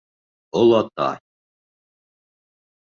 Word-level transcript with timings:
Олатай. 0.59 1.17